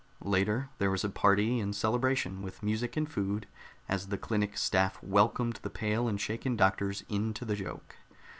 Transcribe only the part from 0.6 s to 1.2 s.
there was a